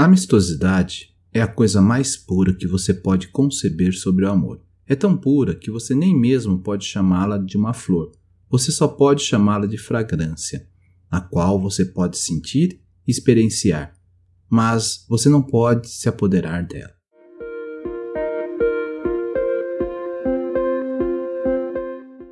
Amistosidade 0.00 1.12
é 1.34 1.42
a 1.42 1.48
coisa 1.48 1.82
mais 1.82 2.16
pura 2.16 2.54
que 2.54 2.68
você 2.68 2.94
pode 2.94 3.26
conceber 3.26 3.92
sobre 3.92 4.24
o 4.24 4.30
amor. 4.30 4.62
É 4.86 4.94
tão 4.94 5.16
pura 5.16 5.56
que 5.56 5.72
você 5.72 5.92
nem 5.92 6.16
mesmo 6.16 6.60
pode 6.60 6.84
chamá-la 6.84 7.36
de 7.36 7.56
uma 7.56 7.72
flor. 7.72 8.12
Você 8.48 8.70
só 8.70 8.86
pode 8.86 9.24
chamá-la 9.24 9.66
de 9.66 9.76
fragrância, 9.76 10.68
a 11.10 11.20
qual 11.20 11.60
você 11.60 11.84
pode 11.84 12.16
sentir 12.16 12.80
e 13.04 13.10
experienciar, 13.10 13.92
mas 14.48 15.04
você 15.08 15.28
não 15.28 15.42
pode 15.42 15.88
se 15.88 16.08
apoderar 16.08 16.64
dela. 16.64 16.94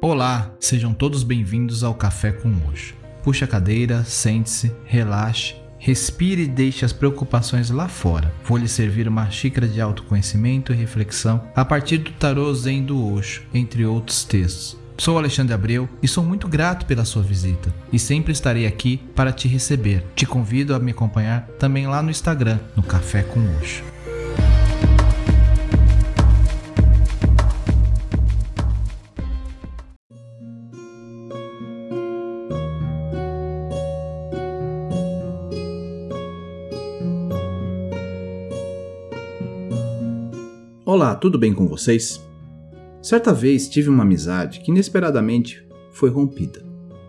Olá, 0.01 0.55
sejam 0.61 0.95
todos 0.95 1.25
bem-vindos 1.25 1.83
ao 1.83 1.97
Café 1.97 2.31
com 2.31 2.49
Hoje. 2.69 2.95
Puxe 3.25 3.43
a 3.43 3.49
cadeira, 3.49 4.05
sente-se, 4.05 4.73
relaxe 4.85 5.66
Respire 5.79 6.43
e 6.43 6.47
deixe 6.47 6.85
as 6.85 6.93
preocupações 6.93 7.71
lá 7.71 7.89
fora. 7.89 8.33
Vou 8.45 8.57
lhe 8.57 8.69
servir 8.69 9.09
uma 9.09 9.31
xícara 9.31 9.69
de 9.69 9.81
autoconhecimento 9.81 10.73
e 10.73 10.77
reflexão 10.77 11.43
a 11.55 11.65
partir 11.65 11.99
do 11.99 12.11
tarô 12.13 12.53
Zen 12.55 12.85
do 12.85 13.13
Osho, 13.13 13.43
entre 13.53 13.85
outros 13.85 14.25
textos. 14.25 14.77
Sou 14.99 15.19
Alexandre 15.19 15.53
Abreu 15.53 15.89
e 16.03 16.09
sou 16.09 16.25
muito 16.25 16.49
grato 16.49 16.87
pela 16.87 17.05
sua 17.05 17.23
visita 17.23 17.73
e 17.93 17.99
sempre 17.99 18.33
estarei 18.33 18.67
aqui 18.67 18.97
para 19.15 19.33
te 19.33 19.47
receber. 19.47 20.03
Te 20.15 20.25
convido 20.25 20.75
a 20.75 20.79
me 20.79 20.93
acompanhar 20.93 21.47
também 21.59 21.87
lá 21.87 22.03
no 22.03 22.11
Instagram, 22.11 22.59
no 22.75 22.83
Café 22.83 23.23
com 23.23 23.41
Osho. 23.59 23.96
Olá, 40.89 41.17
tudo 41.17 41.37
bem 41.37 41.53
com 41.53 41.67
vocês? 41.67 42.25
Certa 43.03 43.35
vez 43.35 43.69
tive 43.69 43.91
uma 43.91 44.05
amizade 44.05 44.61
que 44.61 44.71
inesperadamente 44.71 45.67
foi 45.91 46.09
rompida. 46.11 46.65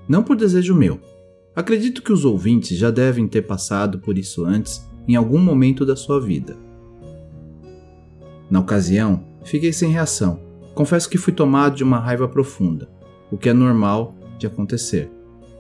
Não 0.09 0.23
por 0.23 0.36
desejo 0.36 0.73
meu. 0.73 1.00
Acredito 1.56 2.02
que 2.02 2.11
os 2.11 2.25
ouvintes 2.25 2.75
já 2.75 2.89
devem 2.89 3.28
ter 3.28 3.44
passado 3.44 4.00
por 4.00 4.17
isso 4.17 4.44
antes 4.44 4.83
em 5.08 5.16
algum 5.16 5.38
momento 5.38 5.86
da 5.86 5.95
sua 5.95 6.20
vida. 6.20 6.58
Na 8.50 8.61
ocasião, 8.61 9.23
fiquei 9.44 9.72
sem 9.72 9.92
reação. 9.92 10.39
Confesso 10.73 11.08
que 11.08 11.20
fui 11.20 11.31
tomado 11.31 11.75
de 11.75 11.83
uma 11.83 12.00
raiva 12.00 12.28
profunda, 12.28 12.89
o 13.30 13.38
que 13.38 13.48
é 13.48 13.53
normal 13.53 14.16
de 14.39 14.48
acontecer. 14.48 15.08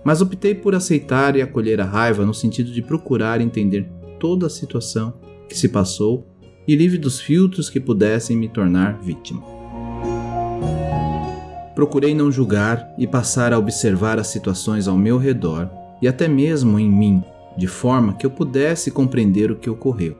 Mas 0.03 0.21
optei 0.21 0.55
por 0.55 0.73
aceitar 0.73 1.35
e 1.35 1.41
acolher 1.43 1.79
a 1.79 1.85
raiva 1.85 2.25
no 2.25 2.33
sentido 2.33 2.71
de 2.71 2.81
procurar 2.81 3.41
entender 3.41 3.87
toda 4.19 4.47
a 4.47 4.49
situação 4.49 5.13
que 5.47 5.55
se 5.55 5.69
passou 5.69 6.25
e 6.67 6.75
livre 6.75 6.97
dos 6.97 7.19
filtros 7.19 7.69
que 7.69 7.79
pudessem 7.79 8.35
me 8.35 8.49
tornar 8.49 8.99
vítima. 8.99 9.41
Procurei 11.73 12.13
não 12.13 12.31
julgar 12.31 12.91
e 12.97 13.05
passar 13.05 13.53
a 13.53 13.59
observar 13.59 14.19
as 14.19 14.27
situações 14.27 14.87
ao 14.87 14.97
meu 14.97 15.17
redor 15.17 15.69
e 16.01 16.07
até 16.07 16.27
mesmo 16.27 16.79
em 16.79 16.89
mim, 16.89 17.23
de 17.55 17.67
forma 17.67 18.13
que 18.13 18.25
eu 18.25 18.31
pudesse 18.31 18.91
compreender 18.91 19.51
o 19.51 19.55
que 19.55 19.69
ocorreu. 19.69 20.17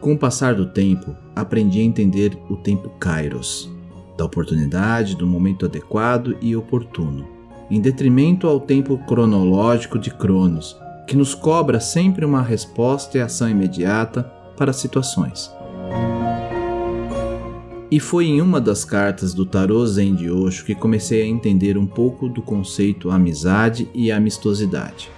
Com 0.00 0.12
o 0.12 0.18
passar 0.18 0.54
do 0.54 0.66
tempo, 0.66 1.16
aprendi 1.34 1.80
a 1.80 1.84
entender 1.84 2.36
o 2.50 2.56
tempo 2.56 2.90
Kairos, 2.98 3.70
da 4.16 4.24
oportunidade, 4.24 5.16
do 5.16 5.26
momento 5.26 5.66
adequado 5.66 6.36
e 6.40 6.54
oportuno, 6.54 7.26
em 7.70 7.80
detrimento 7.80 8.46
ao 8.46 8.60
tempo 8.60 8.98
cronológico 9.06 9.98
de 9.98 10.10
Cronos, 10.10 10.76
que 11.06 11.16
nos 11.16 11.34
cobra 11.34 11.80
sempre 11.80 12.24
uma 12.24 12.42
resposta 12.42 13.18
e 13.18 13.20
ação 13.20 13.48
imediata 13.48 14.30
para 14.56 14.72
situações. 14.72 15.50
E 17.90 18.00
foi 18.00 18.26
em 18.26 18.40
uma 18.40 18.60
das 18.60 18.84
cartas 18.84 19.32
do 19.32 19.46
tarô 19.46 19.86
Zen 19.86 20.14
de 20.14 20.30
Osho 20.30 20.64
que 20.64 20.74
comecei 20.74 21.22
a 21.22 21.26
entender 21.26 21.78
um 21.78 21.86
pouco 21.86 22.28
do 22.28 22.42
conceito 22.42 23.10
amizade 23.10 23.88
e 23.94 24.10
amistosidade. 24.10 25.08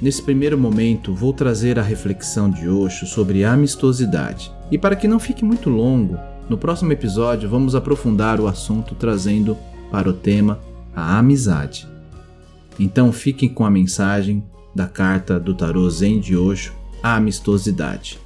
Nesse 0.00 0.22
primeiro 0.22 0.56
momento, 0.58 1.14
vou 1.14 1.32
trazer 1.32 1.78
a 1.78 1.82
reflexão 1.82 2.50
de 2.50 2.68
Osho 2.68 3.06
sobre 3.06 3.42
amistosidade. 3.42 4.52
E 4.70 4.76
para 4.76 4.94
que 4.94 5.08
não 5.08 5.18
fique 5.18 5.44
muito 5.44 5.70
longo, 5.70 6.18
no 6.48 6.58
próximo 6.58 6.92
episódio 6.92 7.48
vamos 7.48 7.74
aprofundar 7.74 8.38
o 8.38 8.46
assunto 8.46 8.94
trazendo 8.94 9.56
para 9.90 10.08
o 10.08 10.12
tema 10.12 10.60
a 10.94 11.18
amizade. 11.18 11.88
Então 12.78 13.10
fiquem 13.12 13.48
com 13.48 13.64
a 13.64 13.70
mensagem 13.70 14.44
da 14.74 14.86
carta 14.86 15.40
do 15.40 15.54
tarô 15.54 15.88
Zen 15.90 16.20
de 16.20 16.36
Osho, 16.36 16.72
a 17.02 17.16
amistosidade. 17.16 18.20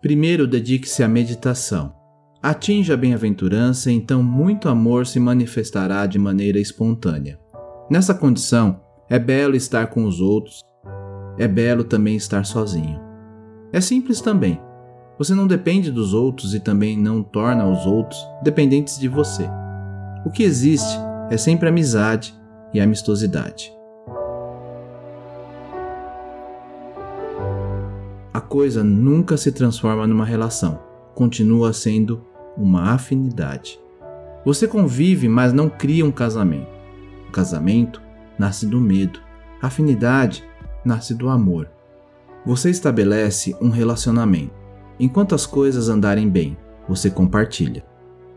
Primeiro 0.00 0.46
dedique-se 0.46 1.02
à 1.02 1.08
meditação. 1.08 1.92
Atinja 2.40 2.94
a 2.94 2.96
bem-aventurança, 2.96 3.90
então 3.90 4.22
muito 4.22 4.68
amor 4.68 5.04
se 5.06 5.18
manifestará 5.18 6.06
de 6.06 6.20
maneira 6.20 6.60
espontânea. 6.60 7.36
Nessa 7.90 8.14
condição, 8.14 8.80
é 9.10 9.18
belo 9.18 9.56
estar 9.56 9.88
com 9.88 10.04
os 10.04 10.20
outros, 10.20 10.60
é 11.36 11.48
belo 11.48 11.82
também 11.82 12.14
estar 12.14 12.44
sozinho. 12.44 13.00
É 13.72 13.80
simples 13.80 14.20
também. 14.20 14.60
Você 15.18 15.34
não 15.34 15.48
depende 15.48 15.90
dos 15.90 16.14
outros 16.14 16.54
e 16.54 16.60
também 16.60 16.96
não 16.96 17.20
torna 17.20 17.66
os 17.66 17.84
outros 17.84 18.24
dependentes 18.44 19.00
de 19.00 19.08
você. 19.08 19.50
O 20.24 20.30
que 20.30 20.44
existe 20.44 20.96
é 21.28 21.36
sempre 21.36 21.68
amizade 21.68 22.32
e 22.72 22.80
amistosidade. 22.80 23.72
Coisa 28.48 28.82
nunca 28.82 29.36
se 29.36 29.52
transforma 29.52 30.06
numa 30.06 30.24
relação, 30.24 30.80
continua 31.14 31.72
sendo 31.72 32.24
uma 32.56 32.92
afinidade. 32.92 33.78
Você 34.44 34.66
convive, 34.66 35.28
mas 35.28 35.52
não 35.52 35.68
cria 35.68 36.04
um 36.04 36.10
casamento. 36.10 36.66
O 37.28 37.30
casamento 37.30 38.00
nasce 38.38 38.66
do 38.66 38.80
medo, 38.80 39.20
a 39.60 39.66
afinidade 39.66 40.42
nasce 40.84 41.14
do 41.14 41.28
amor. 41.28 41.70
Você 42.46 42.70
estabelece 42.70 43.54
um 43.60 43.68
relacionamento. 43.68 44.54
Enquanto 44.98 45.34
as 45.34 45.44
coisas 45.44 45.88
andarem 45.88 46.28
bem, 46.28 46.56
você 46.88 47.10
compartilha. 47.10 47.84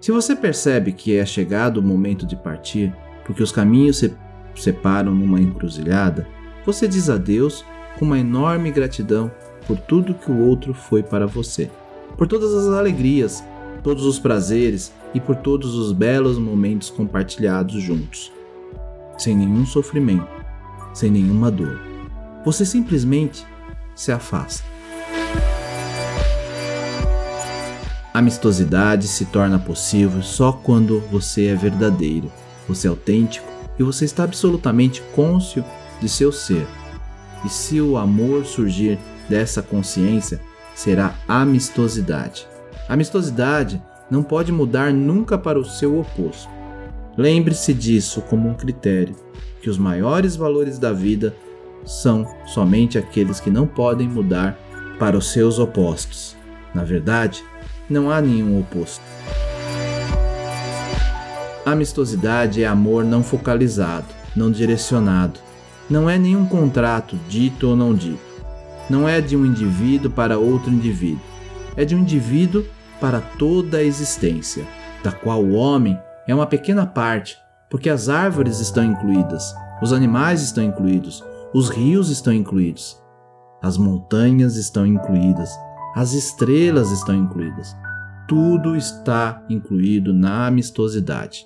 Se 0.01 0.11
você 0.11 0.35
percebe 0.35 0.91
que 0.91 1.15
é 1.15 1.25
chegado 1.25 1.77
o 1.77 1.83
momento 1.83 2.25
de 2.25 2.35
partir, 2.35 2.93
porque 3.25 3.41
os 3.41 3.51
caminhos 3.51 3.99
se 3.99 4.13
separam 4.55 5.13
numa 5.13 5.39
encruzilhada, 5.39 6.27
você 6.65 6.87
diz 6.87 7.09
adeus 7.09 7.63
com 7.97 8.05
uma 8.05 8.19
enorme 8.19 8.71
gratidão 8.71 9.31
por 9.71 9.79
tudo 9.79 10.13
que 10.13 10.29
o 10.29 10.47
outro 10.49 10.73
foi 10.73 11.01
para 11.01 11.25
você, 11.25 11.71
por 12.17 12.27
todas 12.27 12.53
as 12.53 12.73
alegrias, 12.73 13.41
todos 13.81 14.03
os 14.03 14.19
prazeres 14.19 14.91
e 15.13 15.19
por 15.21 15.37
todos 15.37 15.75
os 15.75 15.93
belos 15.93 16.37
momentos 16.37 16.89
compartilhados 16.89 17.81
juntos, 17.81 18.33
sem 19.17 19.33
nenhum 19.33 19.65
sofrimento, 19.65 20.27
sem 20.93 21.09
nenhuma 21.09 21.49
dor. 21.49 21.79
Você 22.43 22.65
simplesmente 22.65 23.45
se 23.95 24.11
afasta. 24.11 24.61
Amistosidade 28.13 29.07
se 29.07 29.23
torna 29.23 29.57
possível 29.57 30.21
só 30.21 30.51
quando 30.51 30.99
você 31.09 31.45
é 31.45 31.55
verdadeiro, 31.55 32.29
você 32.67 32.87
é 32.87 32.89
autêntico 32.89 33.47
e 33.79 33.83
você 33.83 34.03
está 34.03 34.25
absolutamente 34.25 35.01
cônscio 35.15 35.63
de 36.01 36.09
seu 36.09 36.29
ser. 36.29 36.67
E 37.45 37.49
se 37.49 37.79
o 37.79 37.95
amor 37.95 38.45
surgir 38.45 38.99
dessa 39.31 39.61
consciência 39.61 40.41
será 40.75 41.15
amistosidade. 41.25 42.45
Amistosidade 42.89 43.81
não 44.09 44.21
pode 44.21 44.51
mudar 44.51 44.91
nunca 44.91 45.37
para 45.37 45.57
o 45.57 45.63
seu 45.63 45.97
oposto. 45.97 46.49
Lembre-se 47.17 47.73
disso 47.73 48.21
como 48.23 48.49
um 48.49 48.53
critério, 48.53 49.15
que 49.61 49.69
os 49.69 49.77
maiores 49.77 50.35
valores 50.35 50.77
da 50.77 50.91
vida 50.91 51.33
são 51.85 52.27
somente 52.45 52.97
aqueles 52.97 53.39
que 53.39 53.49
não 53.49 53.65
podem 53.65 54.07
mudar 54.07 54.59
para 54.99 55.17
os 55.17 55.31
seus 55.31 55.59
opostos. 55.59 56.35
Na 56.75 56.83
verdade, 56.83 57.41
não 57.89 58.11
há 58.11 58.19
nenhum 58.19 58.59
oposto. 58.59 59.03
Amistosidade 61.65 62.63
é 62.63 62.67
amor 62.67 63.05
não 63.05 63.23
focalizado, 63.23 64.07
não 64.35 64.51
direcionado. 64.51 65.39
Não 65.89 66.09
é 66.09 66.17
nenhum 66.17 66.45
contrato 66.45 67.17
dito 67.29 67.69
ou 67.69 67.75
não 67.77 67.93
dito 67.93 68.30
não 68.89 69.07
é 69.07 69.21
de 69.21 69.35
um 69.35 69.45
indivíduo 69.45 70.11
para 70.11 70.37
outro 70.37 70.71
indivíduo, 70.71 71.21
é 71.75 71.85
de 71.85 71.95
um 71.95 71.99
indivíduo 71.99 72.65
para 72.99 73.19
toda 73.19 73.77
a 73.77 73.83
existência, 73.83 74.65
da 75.03 75.11
qual 75.11 75.43
o 75.43 75.53
homem 75.53 75.99
é 76.27 76.35
uma 76.35 76.45
pequena 76.45 76.85
parte, 76.85 77.37
porque 77.69 77.89
as 77.89 78.09
árvores 78.09 78.59
estão 78.59 78.83
incluídas, 78.83 79.53
os 79.81 79.93
animais 79.93 80.41
estão 80.41 80.63
incluídos, 80.63 81.23
os 81.53 81.69
rios 81.69 82.09
estão 82.09 82.33
incluídos, 82.33 83.01
as 83.61 83.77
montanhas 83.77 84.55
estão 84.55 84.85
incluídas, 84.85 85.49
as 85.95 86.13
estrelas 86.13 86.91
estão 86.91 87.15
incluídas. 87.15 87.75
Tudo 88.27 88.77
está 88.77 89.43
incluído 89.49 90.13
na 90.13 90.47
amistosidade. 90.47 91.45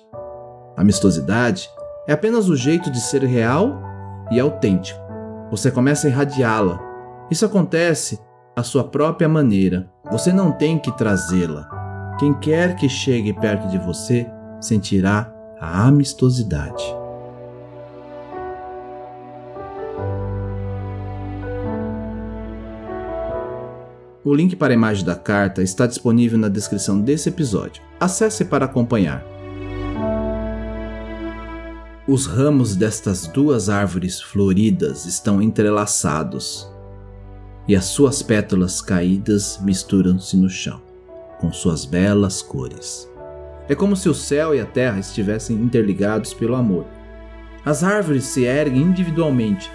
Amistosidade 0.76 1.68
é 2.06 2.12
apenas 2.12 2.48
o 2.48 2.56
jeito 2.56 2.90
de 2.90 3.00
ser 3.00 3.24
real 3.24 3.82
e 4.30 4.38
autêntico. 4.38 5.00
Você 5.50 5.70
começa 5.70 6.06
a 6.06 6.10
irradiá-la. 6.10 6.78
Isso 7.30 7.44
acontece 7.44 8.20
à 8.54 8.62
sua 8.62 8.84
própria 8.84 9.28
maneira. 9.28 9.90
Você 10.10 10.32
não 10.32 10.52
tem 10.52 10.78
que 10.78 10.96
trazê-la. 10.96 11.68
Quem 12.18 12.32
quer 12.32 12.76
que 12.76 12.88
chegue 12.88 13.32
perto 13.32 13.68
de 13.68 13.78
você 13.78 14.26
sentirá 14.60 15.32
a 15.60 15.86
amistosidade. 15.86 16.84
O 24.24 24.34
link 24.34 24.56
para 24.56 24.72
a 24.72 24.74
imagem 24.74 25.04
da 25.04 25.14
carta 25.14 25.62
está 25.62 25.86
disponível 25.86 26.38
na 26.38 26.48
descrição 26.48 27.00
desse 27.00 27.28
episódio. 27.28 27.82
Acesse 28.00 28.44
para 28.44 28.64
acompanhar. 28.64 29.24
Os 32.08 32.26
ramos 32.26 32.76
destas 32.76 33.26
duas 33.26 33.68
árvores 33.68 34.20
floridas 34.20 35.06
estão 35.06 35.42
entrelaçados 35.42 36.68
e 37.68 37.74
as 37.74 37.86
suas 37.86 38.22
pétalas 38.22 38.80
caídas 38.80 39.58
misturam-se 39.62 40.36
no 40.36 40.48
chão 40.48 40.86
com 41.38 41.52
suas 41.52 41.84
belas 41.84 42.42
cores. 42.42 43.08
É 43.68 43.74
como 43.74 43.96
se 43.96 44.08
o 44.08 44.14
céu 44.14 44.54
e 44.54 44.60
a 44.60 44.66
terra 44.66 44.98
estivessem 44.98 45.56
interligados 45.56 46.32
pelo 46.32 46.54
amor. 46.54 46.84
As 47.64 47.82
árvores 47.82 48.24
se 48.24 48.44
erguem 48.44 48.82
individualmente, 48.82 49.70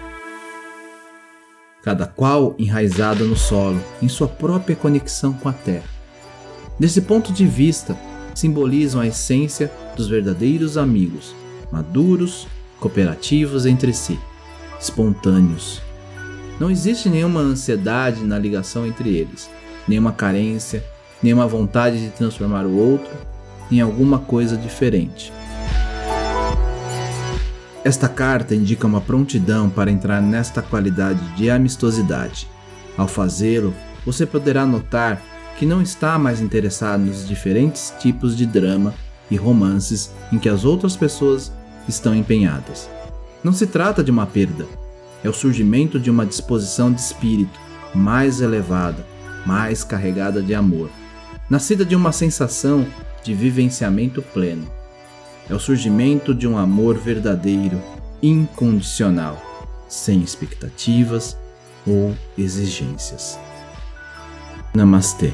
cada 1.82 2.06
qual 2.06 2.54
enraizada 2.58 3.24
no 3.24 3.36
solo, 3.36 3.80
em 4.00 4.08
sua 4.08 4.28
própria 4.28 4.74
conexão 4.74 5.32
com 5.32 5.48
a 5.48 5.52
terra. 5.52 5.84
Desse 6.78 7.02
ponto 7.02 7.32
de 7.32 7.46
vista, 7.46 7.96
simbolizam 8.34 9.00
a 9.00 9.06
essência 9.06 9.70
dos 9.94 10.08
verdadeiros 10.08 10.78
amigos, 10.78 11.34
maduros, 11.70 12.46
cooperativos 12.80 13.66
entre 13.66 13.92
si, 13.92 14.18
espontâneos. 14.80 15.82
Não 16.60 16.70
existe 16.70 17.08
nenhuma 17.08 17.40
ansiedade 17.40 18.22
na 18.22 18.38
ligação 18.38 18.86
entre 18.86 19.16
eles, 19.16 19.50
nenhuma 19.88 20.12
carência, 20.12 20.84
nenhuma 21.22 21.46
vontade 21.46 22.00
de 22.00 22.10
transformar 22.10 22.66
o 22.66 22.76
outro 22.76 23.10
em 23.70 23.80
alguma 23.80 24.18
coisa 24.18 24.56
diferente. 24.56 25.32
Esta 27.84 28.08
carta 28.08 28.54
indica 28.54 28.86
uma 28.86 29.00
prontidão 29.00 29.68
para 29.68 29.90
entrar 29.90 30.20
nesta 30.20 30.62
qualidade 30.62 31.20
de 31.34 31.50
amistosidade. 31.50 32.46
Ao 32.96 33.08
fazê-lo, 33.08 33.74
você 34.04 34.24
poderá 34.24 34.64
notar 34.64 35.20
que 35.58 35.66
não 35.66 35.82
está 35.82 36.18
mais 36.18 36.40
interessado 36.40 37.00
nos 37.00 37.26
diferentes 37.26 37.92
tipos 37.98 38.36
de 38.36 38.46
drama 38.46 38.94
e 39.30 39.36
romances 39.36 40.12
em 40.32 40.38
que 40.38 40.48
as 40.48 40.64
outras 40.64 40.96
pessoas 40.96 41.52
estão 41.88 42.14
empenhadas. 42.14 42.88
Não 43.42 43.52
se 43.52 43.66
trata 43.66 44.04
de 44.04 44.10
uma 44.10 44.26
perda, 44.26 44.66
é 45.22 45.28
o 45.28 45.34
surgimento 45.34 45.98
de 45.98 46.10
uma 46.10 46.26
disposição 46.26 46.92
de 46.92 47.00
espírito 47.00 47.58
mais 47.94 48.40
elevada, 48.40 49.06
mais 49.46 49.84
carregada 49.84 50.42
de 50.42 50.54
amor, 50.54 50.90
nascida 51.48 51.84
de 51.84 51.94
uma 51.94 52.12
sensação 52.12 52.86
de 53.22 53.34
vivenciamento 53.34 54.22
pleno 54.22 54.82
é 55.48 55.54
o 55.54 55.60
surgimento 55.60 56.34
de 56.34 56.46
um 56.46 56.56
amor 56.56 56.96
verdadeiro, 56.96 57.80
incondicional, 58.22 59.40
sem 59.88 60.22
expectativas 60.22 61.36
ou 61.86 62.16
exigências. 62.38 63.38
Namastê. 64.74 65.32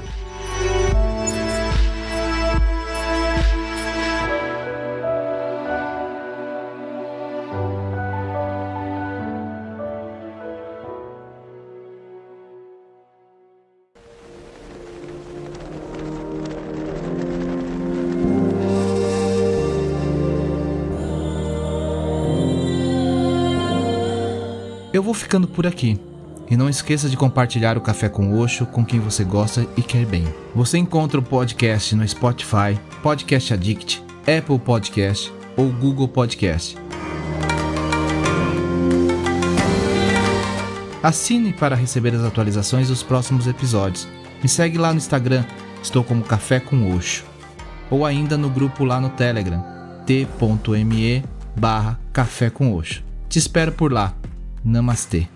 Eu 24.98 25.02
vou 25.04 25.14
ficando 25.14 25.46
por 25.46 25.64
aqui. 25.64 25.96
E 26.50 26.56
não 26.56 26.68
esqueça 26.68 27.08
de 27.08 27.16
compartilhar 27.16 27.78
o 27.78 27.80
Café 27.80 28.08
com 28.08 28.36
Oxo 28.36 28.66
com 28.66 28.84
quem 28.84 28.98
você 28.98 29.22
gosta 29.22 29.64
e 29.76 29.80
quer 29.80 30.04
bem. 30.04 30.24
Você 30.56 30.76
encontra 30.76 31.20
o 31.20 31.22
podcast 31.22 31.94
no 31.94 32.08
Spotify, 32.08 32.76
Podcast 33.00 33.54
Addict, 33.54 34.02
Apple 34.22 34.58
Podcast 34.58 35.32
ou 35.56 35.70
Google 35.70 36.08
Podcast. 36.08 36.76
Assine 41.00 41.52
para 41.52 41.76
receber 41.76 42.12
as 42.16 42.24
atualizações 42.24 42.88
dos 42.88 43.04
próximos 43.04 43.46
episódios. 43.46 44.08
Me 44.42 44.48
segue 44.48 44.78
lá 44.78 44.90
no 44.90 44.98
Instagram, 44.98 45.44
estou 45.80 46.02
como 46.02 46.24
Café 46.24 46.58
com 46.58 46.92
Oxo. 46.92 47.24
Ou 47.88 48.04
ainda 48.04 48.36
no 48.36 48.50
grupo 48.50 48.84
lá 48.84 49.00
no 49.00 49.10
Telegram, 49.10 49.64
t.me 50.04 51.24
barra 51.54 52.00
Café 52.12 52.50
com 52.50 52.74
Oxo. 52.74 53.04
Te 53.28 53.38
espero 53.38 53.70
por 53.70 53.92
lá. 53.92 54.12
Namastê. 54.64 55.28